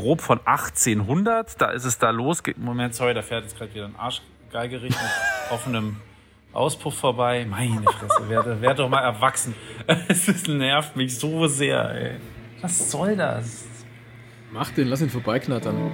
[0.00, 1.60] grob von 1800.
[1.60, 2.42] Da ist es da los.
[2.56, 5.10] Moment, sorry, da fährt jetzt gerade wieder ein Arschgeigerich mit
[5.50, 5.96] offenem
[6.52, 7.46] Auspuff vorbei.
[7.48, 9.54] Meine Fresse, werde, werd doch mal erwachsen.
[10.08, 12.16] Es nervt mich so sehr, ey.
[12.60, 13.66] Was soll das?
[14.52, 15.92] Mach den, lass ihn vorbeiknattern.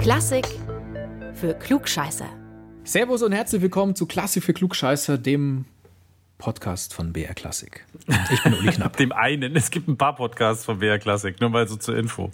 [0.00, 0.46] Klassik
[1.34, 2.47] für Klugscheißer.
[2.88, 5.66] Servus und herzlich willkommen zu Klassik für Klugscheißer, dem
[6.38, 7.84] Podcast von BR Klassik.
[8.32, 8.96] Ich bin Uli Knapp.
[8.96, 9.54] Dem einen.
[9.56, 12.30] Es gibt ein paar Podcasts von BR Klassik, nur mal so zur Info.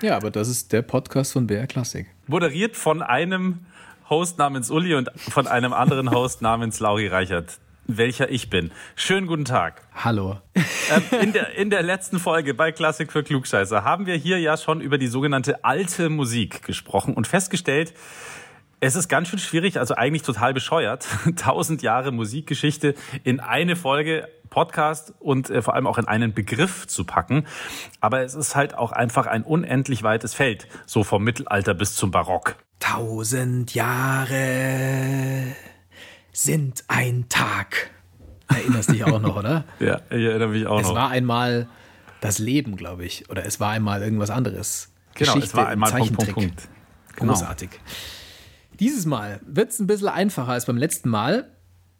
[0.00, 2.06] Ja, aber das ist der Podcast von BR Klassik.
[2.26, 3.66] Moderiert von einem
[4.08, 7.58] Host namens Uli und von einem anderen Host namens Lauri Reichert
[7.90, 8.70] welcher ich bin.
[8.96, 9.82] Schönen guten Tag.
[9.94, 10.38] Hallo.
[10.54, 14.58] Ähm, in, der, in der letzten Folge bei Klassik für Klugscheißer haben wir hier ja
[14.58, 17.94] schon über die sogenannte alte Musik gesprochen und festgestellt,
[18.80, 21.06] es ist ganz schön schwierig, also eigentlich total bescheuert,
[21.36, 26.86] tausend Jahre Musikgeschichte in eine Folge Podcast und äh, vor allem auch in einen Begriff
[26.86, 27.46] zu packen.
[28.00, 32.10] Aber es ist halt auch einfach ein unendlich weites Feld, so vom Mittelalter bis zum
[32.10, 32.56] Barock.
[32.78, 35.54] Tausend Jahre
[36.32, 37.90] sind ein Tag.
[38.48, 39.64] Erinnerst dich auch noch, oder?
[39.80, 40.92] ja, ich erinnere mich auch es noch.
[40.92, 41.68] Es war einmal
[42.20, 43.28] das Leben, glaube ich.
[43.28, 44.92] Oder es war einmal irgendwas anderes.
[45.14, 46.68] Genau, Geschichte es war einmal Punkt, Punkt, Punkt.
[47.16, 47.34] Genau.
[48.80, 51.50] Dieses Mal wird es ein bisschen einfacher als beim letzten Mal.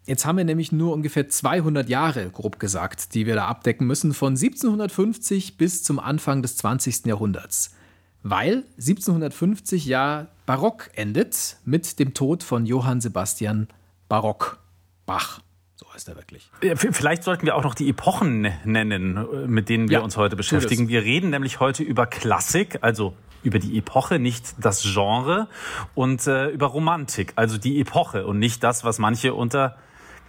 [0.07, 4.15] Jetzt haben wir nämlich nur ungefähr 200 Jahre, grob gesagt, die wir da abdecken müssen,
[4.15, 7.07] von 1750 bis zum Anfang des 20.
[7.07, 7.75] Jahrhunderts.
[8.23, 13.69] Weil 1750 ja Barock endet mit dem Tod von Johann Sebastian
[14.09, 14.59] Barock.
[15.05, 15.41] Bach.
[15.75, 16.51] So heißt er wirklich.
[16.75, 20.89] Vielleicht sollten wir auch noch die Epochen nennen, mit denen wir ja, uns heute beschäftigen.
[20.89, 25.49] Wir reden nämlich heute über Klassik, also über die Epoche, nicht das Genre,
[25.95, 29.77] und äh, über Romantik, also die Epoche und nicht das, was manche unter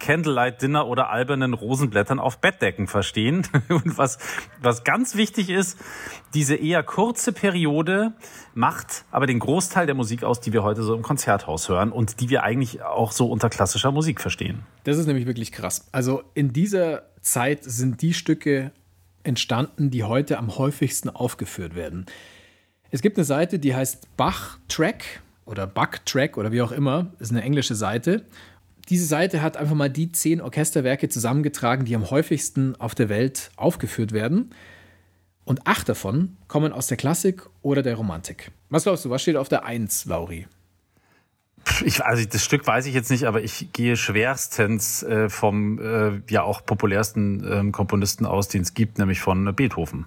[0.00, 3.46] Candlelight Dinner oder albernen Rosenblättern auf Bettdecken verstehen.
[3.68, 4.18] Und was,
[4.60, 5.78] was ganz wichtig ist,
[6.34, 8.14] diese eher kurze Periode
[8.54, 12.20] macht aber den Großteil der Musik aus, die wir heute so im Konzerthaus hören und
[12.20, 14.64] die wir eigentlich auch so unter klassischer Musik verstehen.
[14.84, 15.86] Das ist nämlich wirklich krass.
[15.92, 18.72] Also in dieser Zeit sind die Stücke
[19.22, 22.06] entstanden, die heute am häufigsten aufgeführt werden.
[22.90, 27.12] Es gibt eine Seite, die heißt Bach Track oder Bach Track oder wie auch immer,
[27.18, 28.24] ist eine englische Seite
[28.90, 33.52] diese Seite hat einfach mal die zehn Orchesterwerke zusammengetragen, die am häufigsten auf der Welt
[33.56, 34.50] aufgeführt werden.
[35.44, 38.50] Und acht davon kommen aus der Klassik oder der Romantik.
[38.68, 40.46] Was glaubst du, was steht auf der Eins, Lauri?
[41.84, 46.20] Ich, also das Stück weiß ich jetzt nicht, aber ich gehe schwerstens äh, vom äh,
[46.28, 50.06] ja auch populärsten äh, Komponisten aus, den es gibt, nämlich von Beethoven.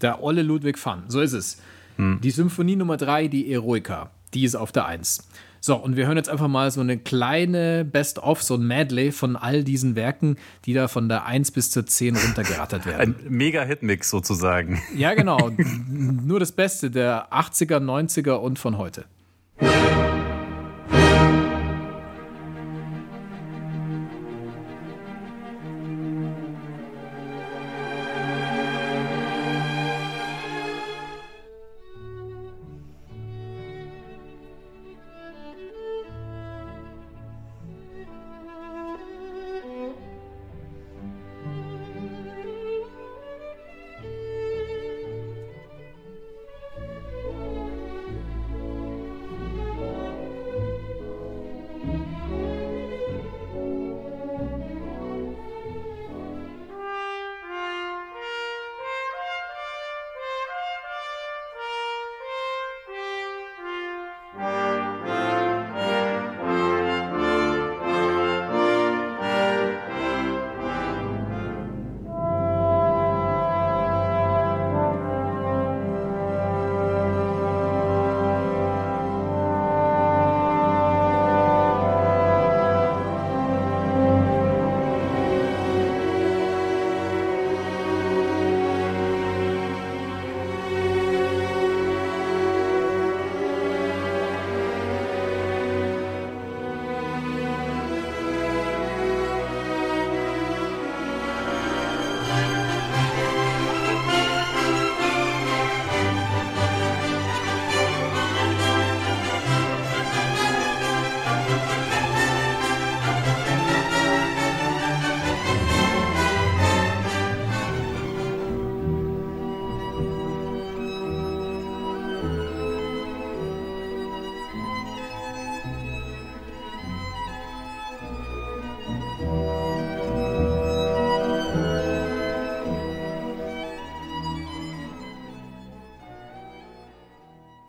[0.00, 1.58] Der Olle Ludwig van, so ist es.
[1.96, 2.20] Hm.
[2.22, 5.26] Die Symphonie Nummer drei, die Eroica, die ist auf der Eins.
[5.60, 9.34] So, und wir hören jetzt einfach mal so eine kleine Best-of, so ein Medley von
[9.34, 13.16] all diesen Werken, die da von der 1 bis zur 10 runtergerattert werden.
[13.18, 14.80] Ein Mega-Hitmix sozusagen.
[14.94, 15.50] Ja, genau.
[15.88, 19.06] Nur das Beste der 80er, 90er und von heute.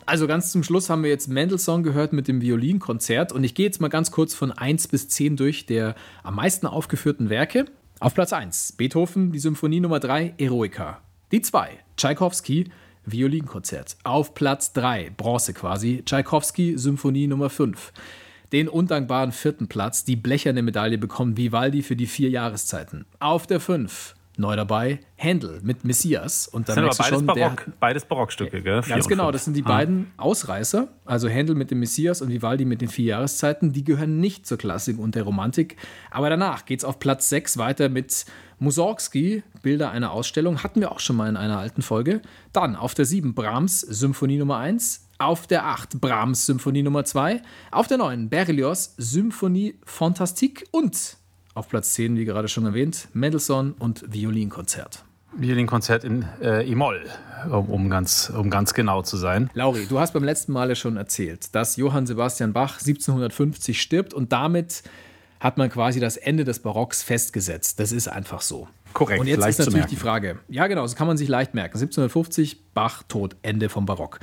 [0.08, 3.66] Also ganz zum Schluss haben wir jetzt Mendelssohn gehört mit dem Violinkonzert und ich gehe
[3.66, 7.66] jetzt mal ganz kurz von 1 bis 10 durch der am meisten aufgeführten Werke.
[8.00, 11.02] Auf Platz 1 Beethoven, die Symphonie Nummer 3, Eroica.
[11.34, 12.72] Die 2 Tschaikowski,
[13.06, 13.98] Violinkonzert.
[14.06, 17.92] Auf Platz 3, Bronze quasi, Tschaikowski, Symphonie Nummer 5.
[18.54, 23.06] Den undankbaren vierten Platz, die blecherne Medaille bekommt Vivaldi für die vier Jahreszeiten.
[23.20, 26.48] Auf der 5 Neu dabei Händel mit Messias.
[26.48, 28.82] Und dann das sind aber beides, schon, Barock, der, beides Barockstücke, gell?
[28.82, 29.68] Ganz genau, das sind die ah.
[29.68, 30.88] beiden Ausreißer.
[31.06, 33.74] Also Händel mit dem Messias und Vivaldi mit den vier Jahreszeiten.
[33.74, 35.78] Die gehören nicht zur Klassik und der Romantik.
[36.12, 38.26] Aber danach geht es auf Platz 6 weiter mit
[38.60, 40.64] Mussorgsky, Bilder einer Ausstellung.
[40.64, 42.22] Hatten wir auch schon mal in einer alten Folge.
[42.54, 45.08] Dann auf der 7 Brahms, Symphonie Nummer 1.
[45.20, 47.42] Auf der 8 Brahms, Symphonie Nummer 2.
[47.72, 50.66] Auf der 9 Berlioz, Symphonie Fantastique.
[50.72, 51.18] Und
[51.58, 55.04] auf Platz 10, wie gerade schon erwähnt, Mendelssohn und Violinkonzert.
[55.36, 57.04] Violinkonzert in äh, E-Moll,
[57.50, 59.50] um, um, ganz, um ganz genau zu sein.
[59.54, 64.32] Lauri, du hast beim letzten Male schon erzählt, dass Johann Sebastian Bach 1750 stirbt und
[64.32, 64.84] damit
[65.40, 67.80] hat man quasi das Ende des Barocks festgesetzt.
[67.80, 68.68] Das ist einfach so.
[68.94, 69.20] Korrekt.
[69.20, 71.78] Und jetzt ist natürlich die Frage, ja genau, das kann man sich leicht merken.
[71.78, 74.20] 1750, Bach tot, Ende vom Barock.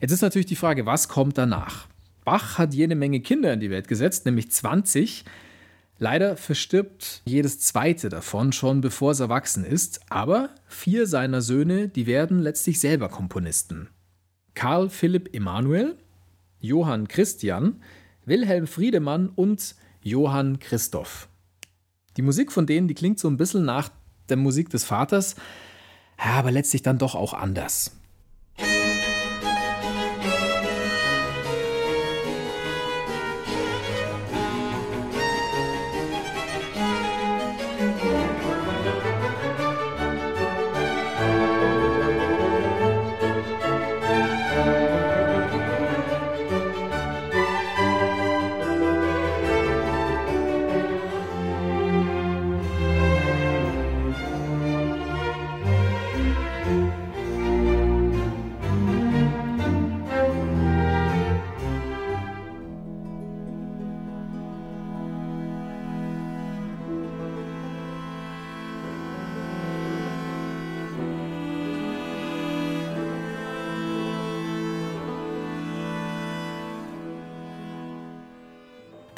[0.00, 1.86] Jetzt ist natürlich die Frage, was kommt danach?
[2.24, 5.24] Bach hat jede Menge Kinder in die Welt gesetzt, nämlich 20.
[6.02, 12.06] Leider verstirbt jedes zweite davon schon bevor es erwachsen ist, aber vier seiner Söhne, die
[12.06, 13.90] werden letztlich selber Komponisten.
[14.54, 15.98] Karl Philipp Emanuel,
[16.58, 17.82] Johann Christian,
[18.24, 21.28] Wilhelm Friedemann und Johann Christoph.
[22.16, 23.90] Die Musik von denen, die klingt so ein bisschen nach
[24.30, 25.36] der Musik des Vaters,
[26.16, 27.99] aber letztlich dann doch auch anders.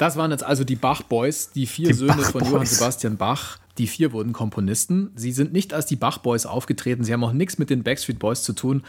[0.03, 3.57] Das waren jetzt also die Bach-Boys, die vier die Söhne von Johann Sebastian Bach.
[3.77, 5.11] Die vier wurden Komponisten.
[5.15, 7.05] Sie sind nicht als die Bach-Boys aufgetreten.
[7.05, 8.83] Sie haben auch nichts mit den Backstreet Boys zu tun.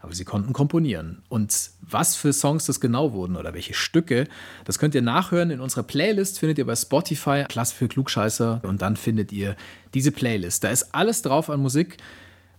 [0.00, 1.22] Aber sie konnten komponieren.
[1.28, 4.26] Und was für Songs das genau wurden oder welche Stücke,
[4.64, 5.50] das könnt ihr nachhören.
[5.50, 8.62] In unserer Playlist findet ihr bei Spotify Klasse für Klugscheißer.
[8.62, 9.56] Und dann findet ihr
[9.92, 10.64] diese Playlist.
[10.64, 11.98] Da ist alles drauf an Musik,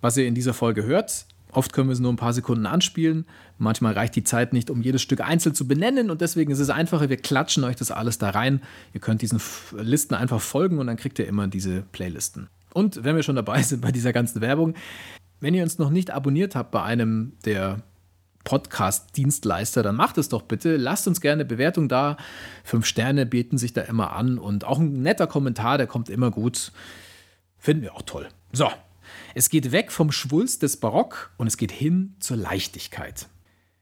[0.02, 1.26] was ihr in dieser Folge hört.
[1.56, 3.26] Oft können wir es nur ein paar Sekunden anspielen.
[3.58, 6.70] Manchmal reicht die Zeit nicht, um jedes Stück einzeln zu benennen und deswegen ist es
[6.70, 8.62] einfacher, wir klatschen euch das alles da rein.
[8.94, 9.40] Ihr könnt diesen
[9.78, 12.50] Listen einfach folgen und dann kriegt ihr immer diese Playlisten.
[12.74, 14.74] Und wenn wir schon dabei sind bei dieser ganzen Werbung,
[15.40, 17.82] wenn ihr uns noch nicht abonniert habt bei einem der
[18.44, 20.76] Podcast-Dienstleister, dann macht es doch bitte.
[20.76, 22.18] Lasst uns gerne Bewertung da.
[22.66, 26.32] Fünf Sterne bieten sich da immer an und auch ein netter Kommentar, der kommt immer
[26.32, 26.74] gut.
[27.58, 28.28] Finden wir auch toll.
[28.52, 28.70] So,
[29.34, 33.28] es geht weg vom Schwulst des Barock und es geht hin zur Leichtigkeit.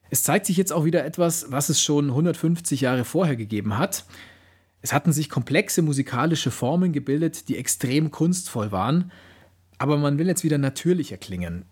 [0.09, 4.05] Es zeigt sich jetzt auch wieder etwas, was es schon 150 Jahre vorher gegeben hat.
[4.81, 9.11] Es hatten sich komplexe musikalische Formen gebildet, die extrem kunstvoll waren,
[9.77, 11.65] aber man will jetzt wieder natürlicher klingen,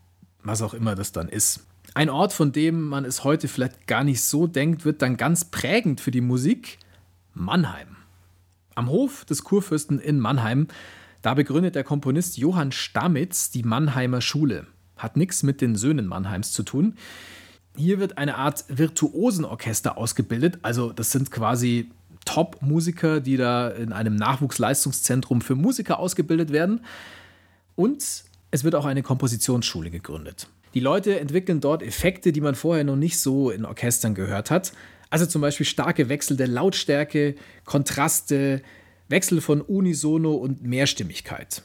[0.44, 1.68] was auch immer das dann ist.
[1.94, 5.46] Ein Ort, von dem man es heute vielleicht gar nicht so denkt, wird dann ganz
[5.46, 6.80] prägend für die Musik
[7.34, 7.98] Mannheim.
[8.76, 10.68] Am Hof des Kurfürsten in Mannheim
[11.22, 14.68] da begründet der Komponist Johann Stamitz die Mannheimer Schule.
[14.98, 16.96] Hat nichts mit den Söhnen Mannheims zu tun.
[17.76, 20.60] Hier wird eine Art Virtuosenorchester ausgebildet.
[20.62, 21.90] Also das sind quasi
[22.26, 26.82] Top-Musiker, die da in einem Nachwuchsleistungszentrum für Musiker ausgebildet werden.
[27.76, 28.04] Und
[28.52, 30.48] es wird auch eine Kompositionsschule gegründet.
[30.74, 34.74] Die Leute entwickeln dort Effekte, die man vorher noch nicht so in Orchestern gehört hat.
[35.10, 37.36] Also zum Beispiel starke Wechsel der Lautstärke,
[37.66, 38.62] Kontraste,
[39.12, 41.64] Wechsel von Unisono und Mehrstimmigkeit.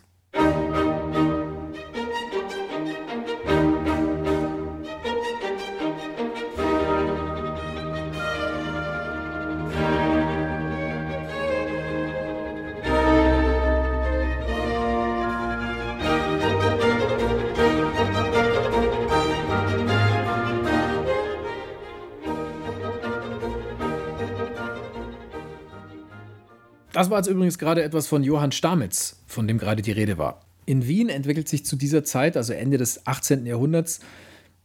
[26.97, 30.41] Das war jetzt übrigens gerade etwas von Johann Stamitz, von dem gerade die Rede war.
[30.65, 33.45] In Wien entwickelt sich zu dieser Zeit, also Ende des 18.
[33.45, 34.01] Jahrhunderts,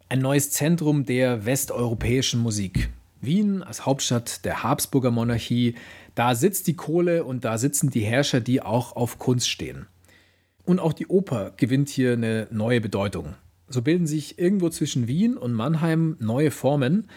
[0.07, 2.89] ein neues Zentrum der westeuropäischen Musik.
[3.19, 5.75] Wien als Hauptstadt der Habsburger Monarchie,
[6.15, 9.88] da sitzt die Kohle und da sitzen die Herrscher, die auch auf Kunst stehen.
[10.63, 13.35] Und auch die Oper gewinnt hier eine neue Bedeutung.
[13.67, 17.09] So bilden sich irgendwo zwischen Wien und Mannheim neue Formen,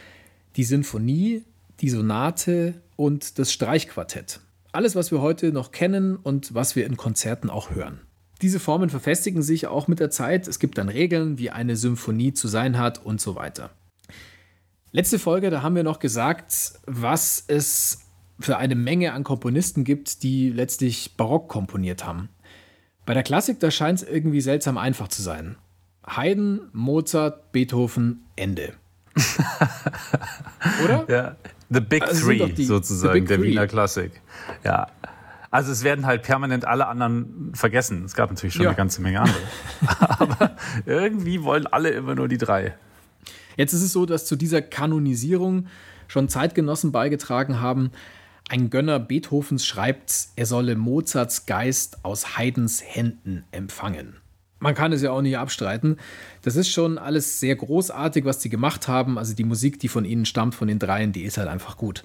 [0.57, 1.45] die Sinfonie,
[1.83, 4.41] die Sonate und das Streichquartett.
[4.75, 8.01] Alles, was wir heute noch kennen und was wir in Konzerten auch hören.
[8.43, 10.49] Diese Formen verfestigen sich auch mit der Zeit.
[10.49, 13.71] Es gibt dann Regeln, wie eine Symphonie zu sein hat und so weiter.
[14.91, 18.01] Letzte Folge, da haben wir noch gesagt, was es
[18.41, 22.29] für eine Menge an Komponisten gibt, die letztlich Barock komponiert haben.
[23.07, 25.55] Bei der Klassik, da scheint es irgendwie seltsam einfach zu sein.
[26.05, 28.73] Haydn, Mozart, Beethoven, Ende.
[30.85, 31.05] Oder?
[31.09, 31.37] Ja,
[31.71, 33.49] The Big also Three die, sozusagen Big der Three.
[33.49, 34.21] Wiener Klassik.
[34.65, 34.89] Ja.
[35.51, 38.05] Also es werden halt permanent alle anderen vergessen.
[38.05, 38.71] Es gab natürlich schon ja.
[38.71, 39.39] eine ganze Menge andere.
[40.09, 42.75] Aber irgendwie wollen alle immer nur die drei.
[43.57, 45.69] Jetzt ist es so, dass zu dieser Kanonisierung
[46.09, 47.93] schon Zeitgenossen beigetragen haben.
[48.49, 54.17] Ein Gönner Beethovens schreibt, er solle Mozarts Geist aus Haydns Händen empfangen.
[54.65, 55.99] Man kann es ja auch nicht abstreiten.
[56.41, 59.19] Das ist schon alles sehr großartig, was die gemacht haben.
[59.19, 62.03] Also die Musik, die von ihnen stammt, von den dreien, die ist halt einfach gut.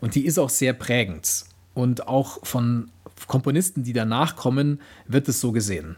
[0.00, 1.44] Und die ist auch sehr prägend.
[1.74, 2.90] Und auch von
[3.28, 5.94] Komponisten, die danach kommen, wird es so gesehen.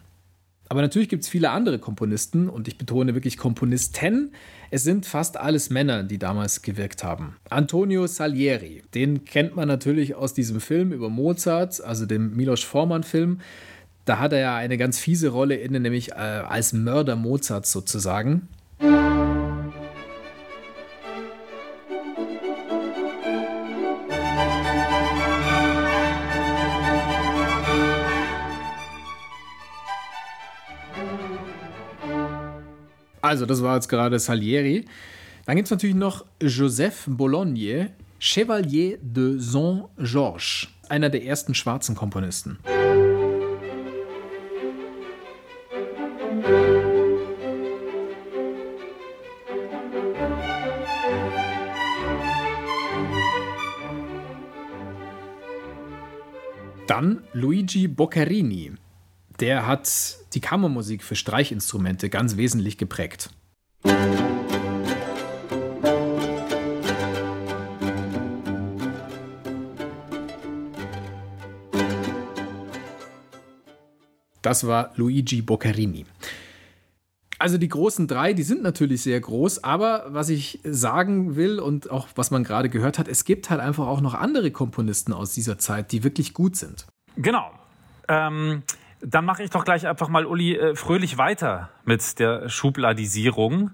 [0.69, 4.33] Aber natürlich gibt es viele andere Komponisten und ich betone wirklich Komponisten.
[4.71, 7.37] Es sind fast alles Männer, die damals gewirkt haben.
[7.49, 13.41] Antonio Salieri, den kennt man natürlich aus diesem Film über Mozart, also dem Milos Forman-Film.
[14.05, 18.49] Da hat er ja eine ganz fiese Rolle inne, nämlich äh, als Mörder Mozarts sozusagen.
[33.23, 34.85] Also, das war jetzt gerade Salieri.
[35.47, 42.59] Dann gibt es natürlich noch Joseph Bologne, Chevalier de Saint-Georges, einer der ersten schwarzen Komponisten.
[57.75, 58.73] Luigi Boccherini,
[59.41, 63.31] der hat die Kammermusik für Streichinstrumente ganz wesentlich geprägt.
[74.41, 76.07] Das war Luigi Boccherini.
[77.41, 81.91] Also die großen drei, die sind natürlich sehr groß, aber was ich sagen will und
[81.91, 85.33] auch was man gerade gehört hat, es gibt halt einfach auch noch andere Komponisten aus
[85.33, 86.87] dieser Zeit, die wirklich gut sind.
[87.17, 87.51] Genau.
[88.09, 88.63] Ähm,
[89.01, 93.73] dann mache ich doch gleich einfach mal, Uli, äh, fröhlich weiter mit der Schubladisierung,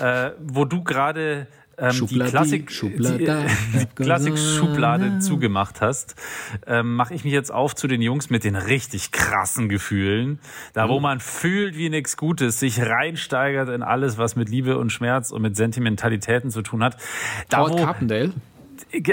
[0.00, 1.46] äh, wo du gerade
[1.78, 6.14] ähm, die Klassik, Schublade, die, äh, Klassik-Schublade zugemacht hast,
[6.66, 10.38] ähm, mache ich mich jetzt auf zu den Jungs mit den richtig krassen Gefühlen.
[10.72, 11.02] Da, wo mhm.
[11.02, 15.42] man fühlt wie nichts Gutes, sich reinsteigert in alles, was mit Liebe und Schmerz und
[15.42, 16.96] mit Sentimentalitäten zu tun hat.
[17.48, 18.32] Da, Howard wo, Carpendale?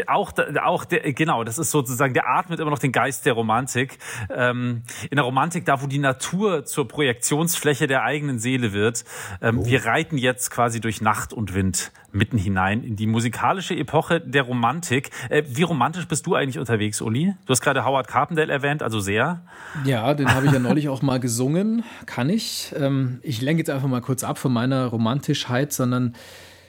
[0.08, 0.34] Auch,
[0.64, 3.98] auch der, genau, das ist sozusagen, der atmet immer noch den Geist der Romantik.
[4.30, 9.04] Ähm, in der Romantik, da wo die Natur zur Projektionsfläche der eigenen Seele wird.
[9.42, 9.66] Ähm, oh.
[9.66, 14.44] Wir reiten jetzt quasi durch Nacht und Wind mitten hinein in die musikalische Epoche der
[14.44, 15.12] Romantik.
[15.30, 17.36] Äh, wie romantisch bist du eigentlich unterwegs, Uli?
[17.46, 19.42] Du hast gerade Howard Carpendale erwähnt, also sehr.
[19.86, 22.74] Ja, den habe ich ja neulich auch mal gesungen, kann ich.
[22.78, 26.16] Ähm, ich lenke jetzt einfach mal kurz ab von meiner Romantischheit, sondern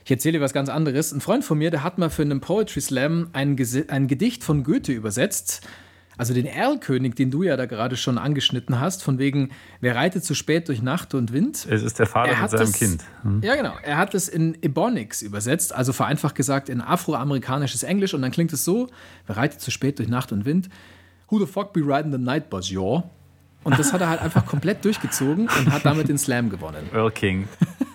[0.04, 1.12] ich erzähle dir was ganz anderes.
[1.12, 3.56] Ein Freund von mir, der hat mal für einen Poetry Slam ein,
[3.88, 5.66] ein Gedicht von Goethe übersetzt.
[6.18, 10.24] Also den Erlkönig, den du ja da gerade schon angeschnitten hast, von wegen, wer reitet
[10.24, 11.66] zu spät durch Nacht und Wind?
[11.68, 13.04] Es ist der Vater mit seinem das, Kind.
[13.22, 13.40] Hm.
[13.42, 13.72] Ja, genau.
[13.82, 18.12] Er hat es in Ebonics übersetzt, also vereinfacht gesagt in afroamerikanisches Englisch.
[18.12, 18.88] Und dann klingt es so,
[19.26, 20.68] wer reitet zu spät durch Nacht und Wind?
[21.28, 23.04] Who the fuck be riding the night bus, y'all?
[23.64, 26.90] Und das hat er halt einfach komplett durchgezogen und hat damit den Slam gewonnen.
[26.92, 27.48] Earl King.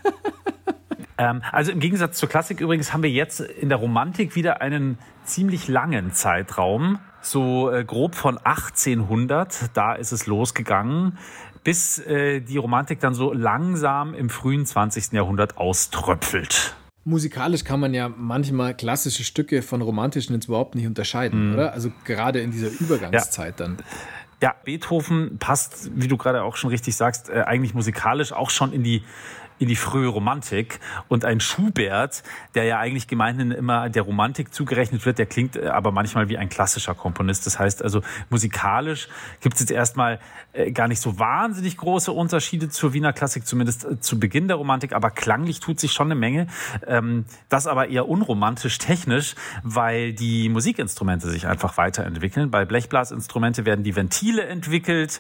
[1.18, 4.98] Ähm, also im Gegensatz zur Klassik übrigens haben wir jetzt in der Romantik wieder einen
[5.24, 11.18] ziemlich langen Zeitraum, so äh, grob von 1800, da ist es losgegangen,
[11.64, 15.14] bis äh, die Romantik dann so langsam im frühen 20.
[15.14, 16.76] Jahrhundert auströpfelt.
[17.04, 21.54] Musikalisch kann man ja manchmal klassische Stücke von romantischen jetzt überhaupt nicht unterscheiden, mhm.
[21.54, 21.74] oder?
[21.74, 23.66] Also gerade in dieser Übergangszeit ja.
[23.66, 23.78] dann.
[24.42, 28.72] Ja, Beethoven passt, wie du gerade auch schon richtig sagst, äh, eigentlich musikalisch auch schon
[28.72, 29.04] in die
[29.60, 30.80] in die frühe Romantik.
[31.08, 32.24] Und ein Schubert,
[32.56, 36.38] der ja eigentlich gemeinhin immer der Romantik zugerechnet wird, der klingt äh, aber manchmal wie
[36.38, 37.46] ein klassischer Komponist.
[37.46, 39.08] Das heißt also, musikalisch
[39.42, 40.20] gibt es jetzt erstmal
[40.54, 44.58] äh, gar nicht so wahnsinnig große Unterschiede zur Wiener Klassik, zumindest äh, zu Beginn der
[44.58, 46.48] Romantik, aber klanglich tut sich schon eine Menge.
[46.86, 52.52] Ähm, das aber eher unromantisch technisch, weil die Musikinstrumente sich einfach weiterentwickeln.
[52.52, 55.20] Bei Blechblasinstrumente werden die Ventile entwickelt.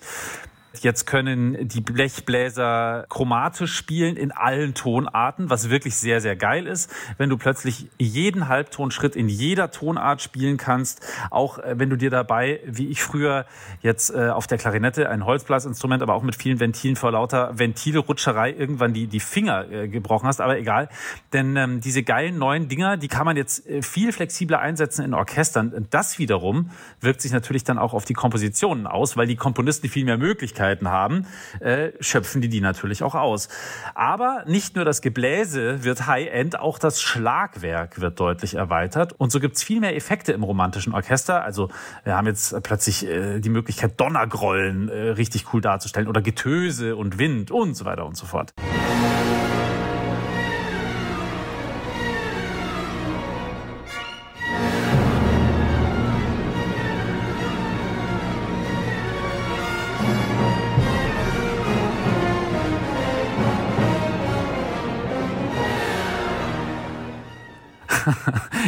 [0.83, 6.93] Jetzt können die Blechbläser chromatisch spielen in allen Tonarten, was wirklich sehr, sehr geil ist.
[7.17, 12.09] Wenn du plötzlich jeden Halbtonschritt in jeder Tonart spielen kannst, auch äh, wenn du dir
[12.09, 13.45] dabei, wie ich früher
[13.81, 18.51] jetzt äh, auf der Klarinette, ein Holzblasinstrument, aber auch mit vielen Ventilen vor lauter Ventilrutscherei
[18.51, 20.89] irgendwann die, die Finger äh, gebrochen hast, aber egal.
[21.33, 25.73] Denn ähm, diese geilen neuen Dinger, die kann man jetzt viel flexibler einsetzen in Orchestern.
[25.73, 26.69] Und das wiederum
[27.01, 30.66] wirkt sich natürlich dann auch auf die Kompositionen aus, weil die Komponisten viel mehr Möglichkeiten
[30.67, 31.25] Möglichkeiten haben,
[31.59, 33.49] äh, schöpfen die die natürlich auch aus.
[33.95, 39.13] Aber nicht nur das Gebläse wird High-End, auch das Schlagwerk wird deutlich erweitert.
[39.17, 41.43] Und so gibt's viel mehr Effekte im romantischen Orchester.
[41.43, 41.69] Also
[42.03, 47.17] wir haben jetzt plötzlich äh, die Möglichkeit, Donnergrollen äh, richtig cool darzustellen oder Getöse und
[47.17, 48.53] Wind und so weiter und so fort.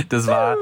[0.10, 0.58] Das war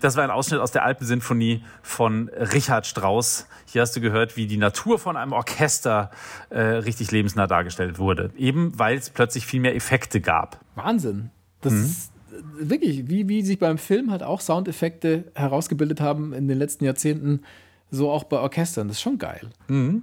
[0.00, 3.46] das war ein Ausschnitt aus der Alpensinfonie von Richard Strauss.
[3.66, 6.10] Hier hast du gehört, wie die Natur von einem Orchester
[6.50, 8.30] äh, richtig lebensnah dargestellt wurde.
[8.36, 10.60] Eben weil es plötzlich viel mehr Effekte gab.
[10.74, 11.30] Wahnsinn.
[11.60, 11.84] Das mhm.
[11.84, 12.12] ist
[12.58, 17.42] wirklich, wie, wie sich beim Film halt auch Soundeffekte herausgebildet haben in den letzten Jahrzehnten,
[17.90, 18.88] so auch bei Orchestern.
[18.88, 19.48] Das ist schon geil.
[19.68, 20.02] Mhm.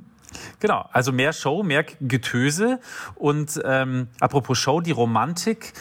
[0.60, 2.80] Genau, also mehr Show, mehr Getöse.
[3.16, 5.74] Und ähm, apropos Show, die Romantik,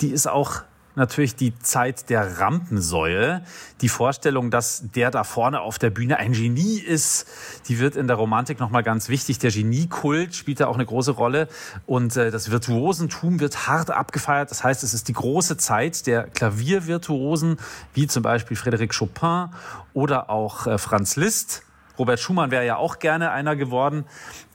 [0.00, 0.62] die ist auch
[0.96, 3.42] natürlich die Zeit der Rampensäue.
[3.80, 7.26] Die Vorstellung, dass der da vorne auf der Bühne ein Genie ist,
[7.68, 9.38] die wird in der Romantik nochmal ganz wichtig.
[9.38, 11.48] Der Geniekult spielt da auch eine große Rolle.
[11.86, 14.50] Und äh, das Virtuosentum wird hart abgefeiert.
[14.50, 17.58] Das heißt, es ist die große Zeit der Klaviervirtuosen,
[17.94, 19.54] wie zum Beispiel Frédéric Chopin
[19.94, 21.62] oder auch äh, Franz Liszt.
[21.98, 24.04] Robert Schumann wäre ja auch gerne einer geworden.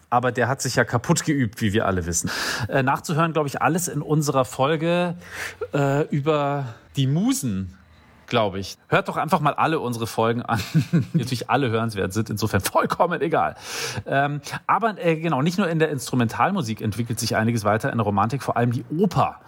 [0.10, 2.30] Aber der hat sich ja kaputt geübt, wie wir alle wissen.
[2.70, 5.16] Äh, nachzuhören, glaube ich, alles in unserer Folge
[5.74, 7.78] äh, über die Musen
[8.28, 8.78] glaube ich.
[8.88, 13.22] Hört doch einfach mal alle unsere Folgen an, die natürlich alle hörenswert sind, insofern vollkommen
[13.22, 13.56] egal.
[14.06, 18.06] Ähm, aber äh, genau, nicht nur in der Instrumentalmusik entwickelt sich einiges weiter in der
[18.06, 19.40] Romantik, vor allem die Oper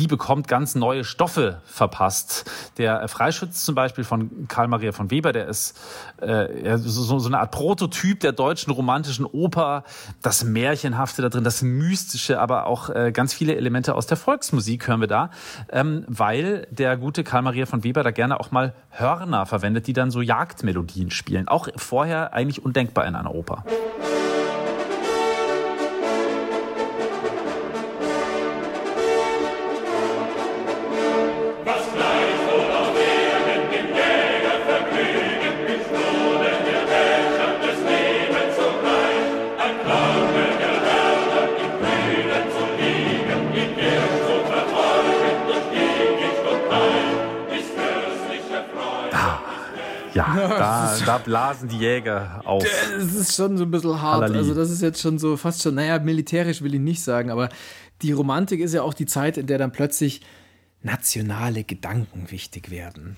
[0.00, 2.50] die bekommt ganz neue Stoffe verpasst.
[2.78, 5.78] Der Freischütz zum Beispiel von Karl Maria von Weber, der ist
[6.22, 9.84] äh, so, so eine Art Prototyp der deutschen romantischen Oper.
[10.22, 14.88] Das Märchenhafte da drin, das Mystische, aber auch äh, ganz viele Elemente aus der Volksmusik
[14.88, 15.30] hören wir da,
[15.70, 19.92] ähm, weil der gute Karl Maria von Weber da gerne auch mal Hörner verwendet, die
[19.92, 21.46] dann so Jagdmelodien spielen.
[21.46, 23.64] Auch vorher eigentlich undenkbar in einer Oper.
[51.30, 52.64] Blasen die Jäger auf.
[52.98, 54.22] Das ist schon so ein bisschen hart.
[54.22, 54.38] Halali.
[54.38, 57.48] Also das ist jetzt schon so fast schon, naja, militärisch will ich nicht sagen, aber
[58.02, 60.22] die Romantik ist ja auch die Zeit, in der dann plötzlich
[60.82, 63.16] nationale Gedanken wichtig werden.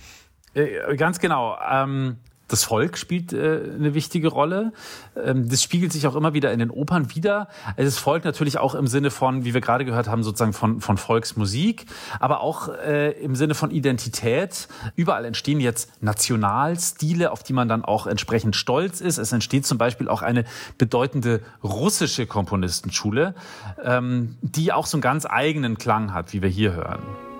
[0.52, 1.56] Äh, ganz genau.
[1.66, 2.18] Ähm,
[2.52, 4.72] das Volk spielt äh, eine wichtige Rolle.
[5.16, 7.48] Ähm, das spiegelt sich auch immer wieder in den Opern wieder.
[7.76, 10.80] Also das Volk natürlich auch im Sinne von, wie wir gerade gehört haben, sozusagen von,
[10.80, 11.86] von Volksmusik,
[12.20, 14.68] aber auch äh, im Sinne von Identität.
[14.96, 19.18] Überall entstehen jetzt Nationalstile, auf die man dann auch entsprechend stolz ist.
[19.18, 20.44] Es entsteht zum Beispiel auch eine
[20.76, 23.34] bedeutende russische Komponistenschule,
[23.82, 27.31] ähm, die auch so einen ganz eigenen Klang hat, wie wir hier hören.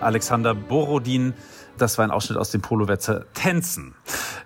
[0.00, 1.34] Alexander Borodin.
[1.78, 3.94] Das war ein Ausschnitt aus dem Polowetzer Tänzen.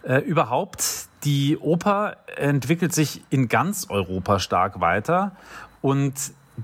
[0.03, 5.33] Äh, überhaupt, die Oper entwickelt sich in ganz Europa stark weiter.
[5.81, 6.15] Und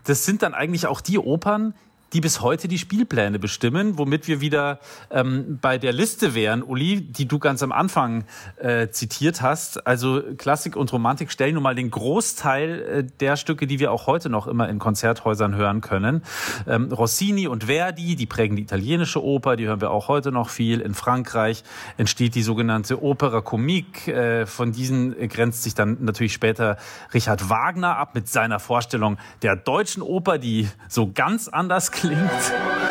[0.04, 1.74] das sind dann eigentlich auch die Opern,
[2.12, 7.00] die bis heute die Spielpläne bestimmen, womit wir wieder ähm, bei der Liste wären, Uli,
[7.00, 8.24] die du ganz am Anfang
[8.56, 9.86] äh, zitiert hast.
[9.86, 14.06] Also Klassik und Romantik stellen nun mal den Großteil äh, der Stücke, die wir auch
[14.06, 16.22] heute noch immer in Konzerthäusern hören können.
[16.66, 20.48] Ähm, Rossini und Verdi, die prägen die italienische Oper, die hören wir auch heute noch
[20.48, 20.80] viel.
[20.80, 21.62] In Frankreich
[21.96, 24.08] entsteht die sogenannte Opera Comique.
[24.08, 26.76] Äh, von diesen grenzt sich dann natürlich später
[27.14, 32.89] Richard Wagner ab mit seiner Vorstellung der deutschen Oper, die so ganz anders klingt.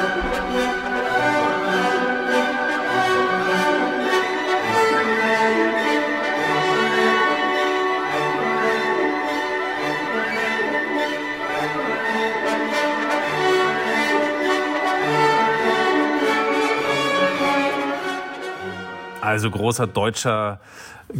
[19.29, 20.59] Also großer deutscher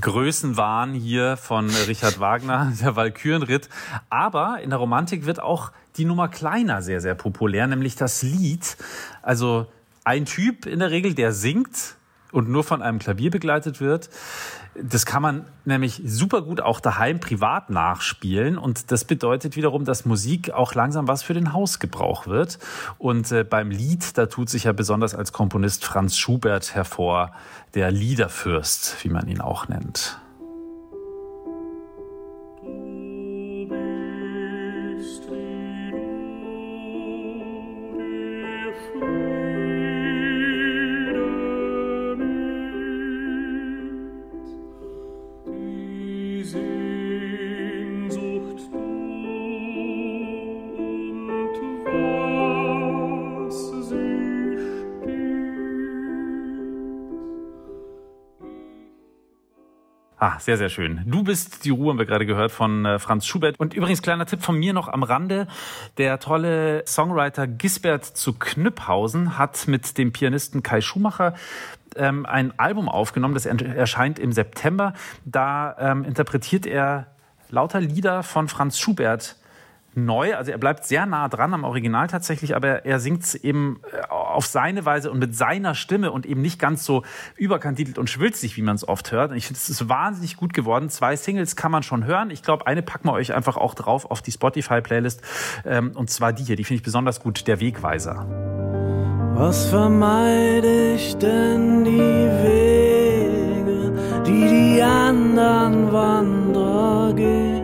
[0.02, 3.70] Größenwahn hier von Richard Wagner, der Walkürenritt.
[4.10, 8.78] Aber in der Romantik wird auch die Nummer kleiner sehr, sehr populär, nämlich das Lied.
[9.22, 9.68] Also
[10.06, 11.98] ein Typ in der Regel, der singt
[12.32, 14.10] und nur von einem Klavier begleitet wird.
[14.76, 20.06] Das kann man nämlich super gut auch daheim privat nachspielen und das bedeutet wiederum, dass
[20.06, 22.60] Musik auch langsam was für den Hausgebrauch wird.
[22.98, 27.32] Und äh, beim Lied, da tut sich ja besonders als Komponist Franz Schubert hervor,
[27.74, 30.20] der Liederfürst, wie man ihn auch nennt.
[60.22, 61.02] Ah, sehr, sehr schön.
[61.06, 63.58] Du bist die Ruhe, haben wir gerade gehört von äh, Franz Schubert.
[63.58, 65.48] Und übrigens kleiner Tipp von mir noch am Rande.
[65.98, 71.36] Der tolle Songwriter Gisbert zu Knüpphausen hat mit dem Pianisten Kai Schumacher
[71.96, 74.94] ähm, ein Album aufgenommen, das erscheint im September.
[75.26, 77.08] Da ähm, interpretiert er
[77.50, 79.36] lauter Lieder von Franz Schubert
[79.96, 80.36] neu.
[80.36, 84.08] Also er bleibt sehr nah dran am Original tatsächlich, aber er singt es eben äh,
[84.08, 87.04] auf seine Weise und mit seiner Stimme und eben nicht ganz so
[87.36, 89.32] überkantitelt und schwülzig, wie man es oft hört.
[89.32, 90.90] Und ich finde, es ist wahnsinnig gut geworden.
[90.90, 92.32] Zwei Singles kann man schon hören.
[92.32, 95.22] Ich glaube, eine packen wir euch einfach auch drauf auf die Spotify-Playlist.
[95.66, 98.99] Ähm, und zwar die hier, die finde ich besonders gut, Der Wegweiser.
[99.40, 103.94] Was vermeide ich denn die Wege,
[104.28, 107.64] die die anderen Wanderer gehen?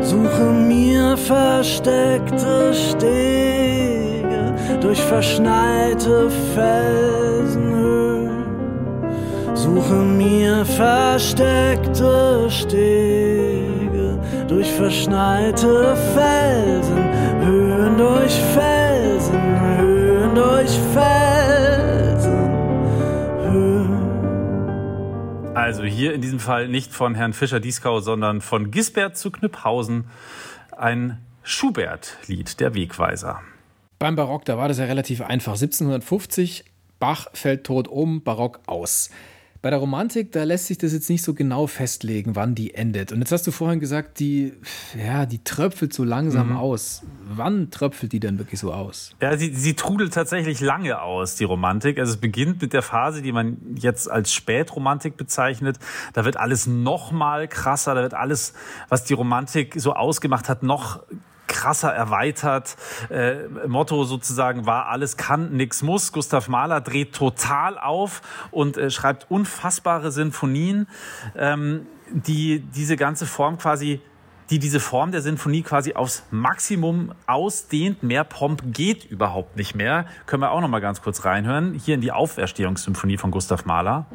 [0.00, 8.30] Suche mir versteckte Stege durch verschneite Felsenhöhen.
[9.52, 19.97] Suche mir versteckte Stege durch verschneite Felsenhöhen, durch Felsenhöhen,
[20.38, 22.36] durch Felsenhöhen.
[25.56, 30.04] Also hier in diesem Fall nicht von Herrn Fischer-Dieskau, sondern von Gisbert zu Knüpphausen
[30.76, 33.40] ein Schubert-Lied, der Wegweiser.
[33.98, 35.54] Beim Barock, da war das ja relativ einfach.
[35.54, 36.64] 1750,
[37.00, 39.10] Bach fällt tot um, Barock aus.
[39.60, 43.10] Bei der Romantik, da lässt sich das jetzt nicht so genau festlegen, wann die endet.
[43.10, 44.52] Und jetzt hast du vorhin gesagt, die,
[44.96, 46.56] ja, die tröpfelt so langsam mhm.
[46.56, 47.02] aus.
[47.28, 49.16] Wann tröpfelt die denn wirklich so aus?
[49.20, 51.98] Ja, sie, sie trudelt tatsächlich lange aus, die Romantik.
[51.98, 55.78] Also es beginnt mit der Phase, die man jetzt als Spätromantik bezeichnet.
[56.12, 58.54] Da wird alles noch mal krasser, da wird alles,
[58.88, 61.02] was die Romantik so ausgemacht hat, noch
[61.48, 62.76] krasser erweitert.
[63.10, 66.12] Äh, Motto sozusagen war, alles kann, nix muss.
[66.12, 70.86] Gustav Mahler dreht total auf und äh, schreibt unfassbare Sinfonien,
[71.36, 74.00] ähm, die diese ganze Form quasi
[74.50, 78.02] die diese Form der Sinfonie quasi aufs Maximum ausdehnt.
[78.02, 80.06] Mehr Pomp geht überhaupt nicht mehr.
[80.26, 81.74] Können wir auch noch mal ganz kurz reinhören.
[81.74, 84.06] Hier in die Auferstehungssymphonie von Gustav Mahler.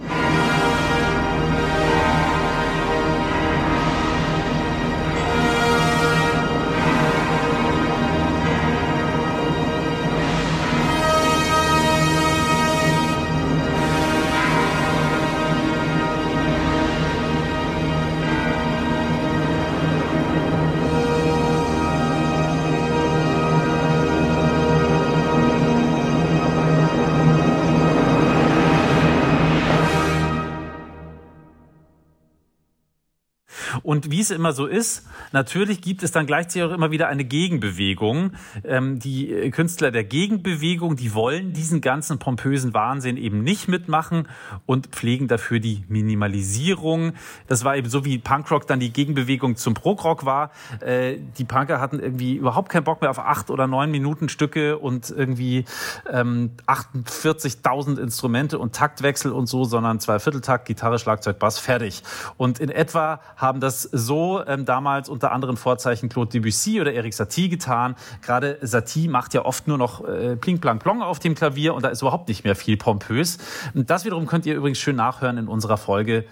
[33.94, 37.26] Und wie es immer so ist, natürlich gibt es dann gleichzeitig auch immer wieder eine
[37.26, 38.32] Gegenbewegung.
[38.64, 44.28] Ähm, die Künstler der Gegenbewegung, die wollen diesen ganzen pompösen Wahnsinn eben nicht mitmachen
[44.66, 47.14] und pflegen dafür die Minimalisierung.
[47.46, 50.50] Das war eben so, wie Punkrock dann die Gegenbewegung zum Progrock war.
[50.80, 54.80] Äh, die Punker hatten irgendwie überhaupt keinen Bock mehr auf acht oder neun Minuten Stücke
[54.80, 55.66] und irgendwie
[56.12, 62.02] ähm, 48.000 Instrumente und Taktwechsel und so, sondern zwei Vierteltakt, Gitarre, Schlagzeug, Bass, fertig.
[62.38, 67.14] Und in etwa haben das so ähm, damals unter anderen Vorzeichen Claude Debussy oder Eric
[67.14, 67.96] Satie getan.
[68.22, 71.84] Gerade Satie macht ja oft nur noch äh, Pling Plang Plong auf dem Klavier und
[71.84, 73.38] da ist überhaupt nicht mehr viel pompös.
[73.74, 76.26] Und das wiederum könnt ihr übrigens schön nachhören in unserer Folge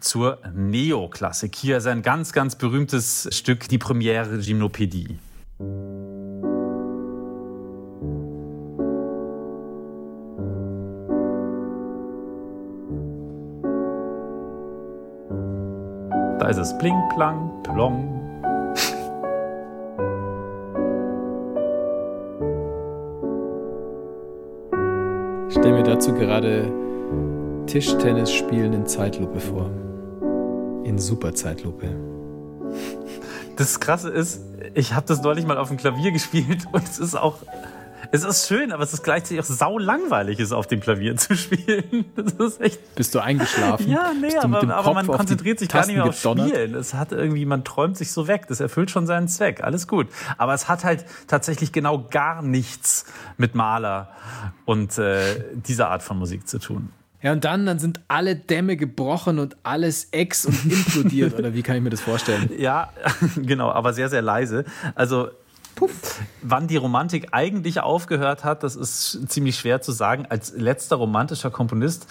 [0.00, 1.56] zur Neoklassik.
[1.56, 5.18] Hier ist ein ganz, ganz berühmtes Stück, die Premiere Gymnopädie.
[16.48, 18.08] Da ist es Pling, Plang, Plong.
[25.46, 26.72] Ich stelle mir dazu gerade
[27.66, 29.70] Tischtennis spielen in Zeitlupe vor.
[30.84, 31.88] In super Zeitlupe.
[33.56, 34.40] Das Krasse ist,
[34.72, 37.40] ich habe das neulich mal auf dem Klavier gespielt und es ist auch
[38.10, 41.36] es ist schön, aber es ist gleichzeitig auch sau langweilig, es auf dem Klavier zu
[41.36, 42.06] spielen.
[42.16, 42.94] Das ist echt.
[42.94, 43.88] Bist du eingeschlafen?
[43.88, 46.74] Ja, nee, aber, aber man konzentriert sich gar nicht mehr auf Spielen.
[46.74, 48.46] Es hat irgendwie, man träumt sich so weg.
[48.48, 49.62] Das erfüllt schon seinen Zweck.
[49.62, 50.08] Alles gut.
[50.36, 54.10] Aber es hat halt tatsächlich genau gar nichts mit Maler
[54.64, 56.90] und äh, dieser Art von Musik zu tun.
[57.20, 61.62] Ja, und dann, dann sind alle Dämme gebrochen und alles ex und implodiert, oder wie
[61.62, 62.50] kann ich mir das vorstellen?
[62.56, 62.92] Ja,
[63.36, 64.64] genau, aber sehr, sehr leise.
[64.94, 65.28] Also
[65.78, 66.20] Puff.
[66.42, 70.26] Wann die Romantik eigentlich aufgehört hat, das ist ziemlich schwer zu sagen.
[70.28, 72.08] Als letzter romantischer Komponist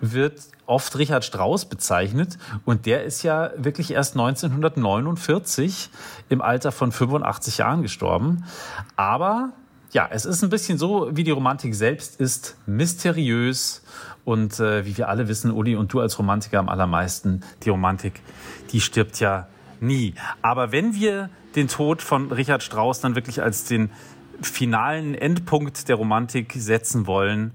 [0.00, 5.90] wird oft Richard Strauss bezeichnet und der ist ja wirklich erst 1949
[6.30, 8.44] im Alter von 85 Jahren gestorben.
[8.96, 9.52] Aber
[9.92, 13.82] ja, es ist ein bisschen so, wie die Romantik selbst ist, mysteriös
[14.24, 18.22] und äh, wie wir alle wissen, Uli und du als Romantiker am allermeisten, die Romantik,
[18.70, 19.48] die stirbt ja
[19.80, 20.14] nie.
[20.40, 23.90] Aber wenn wir den Tod von Richard Strauss dann wirklich als den
[24.42, 27.52] finalen Endpunkt der Romantik setzen wollen,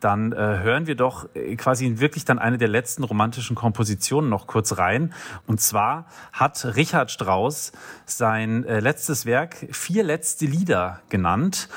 [0.00, 4.46] dann äh, hören wir doch äh, quasi wirklich dann eine der letzten romantischen Kompositionen noch
[4.46, 5.12] kurz rein.
[5.46, 7.72] Und zwar hat Richard Strauss
[8.06, 11.68] sein äh, letztes Werk Vier letzte Lieder genannt.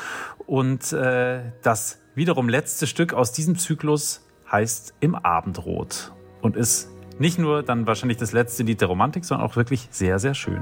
[0.45, 7.39] Und äh, das wiederum letzte Stück aus diesem Zyklus heißt Im Abendrot und ist nicht
[7.39, 10.61] nur dann wahrscheinlich das letzte Lied der Romantik, sondern auch wirklich sehr, sehr schön.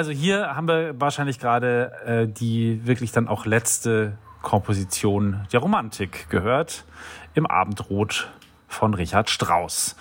[0.00, 6.30] Also hier haben wir wahrscheinlich gerade äh, die wirklich dann auch letzte Komposition der Romantik
[6.30, 6.86] gehört,
[7.34, 8.30] im Abendrot
[8.66, 9.96] von Richard Strauss.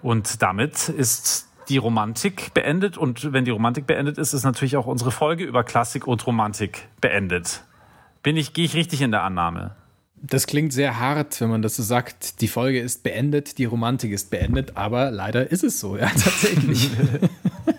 [0.00, 2.96] Und damit ist die Romantik beendet.
[2.96, 6.88] Und wenn die Romantik beendet ist, ist natürlich auch unsere Folge über Klassik und Romantik
[7.02, 7.62] beendet.
[8.22, 9.76] Bin ich, gehe ich richtig in der Annahme?
[10.14, 12.40] Das klingt sehr hart, wenn man das so sagt.
[12.40, 16.88] Die Folge ist beendet, die Romantik ist beendet, aber leider ist es so, ja, tatsächlich.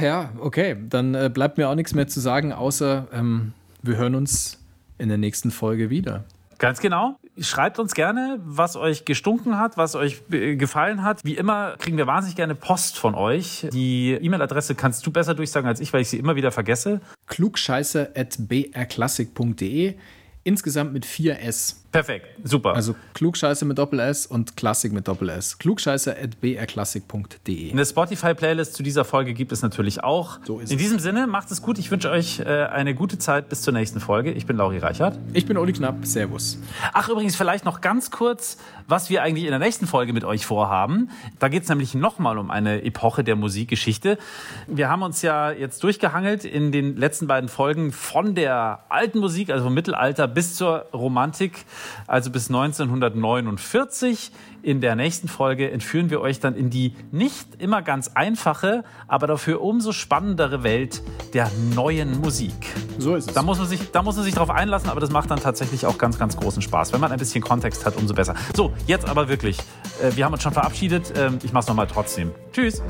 [0.00, 0.76] ja, okay.
[0.88, 4.60] Dann äh, bleibt mir auch nichts mehr zu sagen, außer ähm, wir hören uns
[4.98, 6.24] in der nächsten Folge wieder.
[6.58, 7.18] Ganz genau.
[7.40, 11.18] Schreibt uns gerne, was euch gestunken hat, was euch äh, gefallen hat.
[11.24, 13.66] Wie immer kriegen wir wahnsinnig gerne Post von euch.
[13.72, 17.00] Die E-Mail-Adresse kannst du besser durchsagen als ich, weil ich sie immer wieder vergesse.
[17.26, 19.96] klugscheiße.brklassik.de
[20.44, 21.83] insgesamt mit 4 S.
[21.94, 22.74] Perfekt, super.
[22.74, 25.58] Also Klugscheiße mit Doppel S und Klassik mit Doppel S.
[25.58, 27.70] Klugscheiße.brklassik.de.
[27.70, 30.40] Eine Spotify-Playlist zu dieser Folge gibt es natürlich auch.
[30.42, 31.78] So ist In diesem Sinne, macht es gut.
[31.78, 34.32] Ich wünsche euch äh, eine gute Zeit bis zur nächsten Folge.
[34.32, 35.16] Ich bin Lauri Reichert.
[35.34, 36.04] Ich bin Uli Knapp.
[36.04, 36.58] Servus.
[36.92, 40.46] Ach, übrigens, vielleicht noch ganz kurz, was wir eigentlich in der nächsten Folge mit euch
[40.46, 41.10] vorhaben.
[41.38, 44.18] Da geht es nämlich nochmal um eine Epoche der Musikgeschichte.
[44.66, 49.50] Wir haben uns ja jetzt durchgehangelt in den letzten beiden Folgen von der alten Musik,
[49.50, 51.64] also vom Mittelalter bis zur Romantik
[52.06, 54.30] also bis 1949.
[54.62, 59.26] In der nächsten Folge entführen wir euch dann in die nicht immer ganz einfache, aber
[59.26, 61.02] dafür umso spannendere Welt
[61.34, 62.52] der neuen Musik.
[62.98, 63.34] So ist es.
[63.34, 65.84] Da muss man sich, da muss man sich drauf einlassen, aber das macht dann tatsächlich
[65.84, 66.92] auch ganz, ganz großen Spaß.
[66.94, 68.34] Wenn man ein bisschen Kontext hat, umso besser.
[68.56, 69.58] So, jetzt aber wirklich.
[70.02, 71.12] Äh, wir haben uns schon verabschiedet.
[71.16, 72.32] Ähm, ich mach's nochmal trotzdem.
[72.52, 72.82] Tschüss.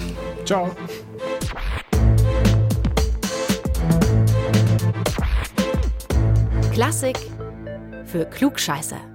[0.45, 0.71] Ciao.
[6.73, 7.34] Klassik
[8.15, 9.14] für Klugscheißer.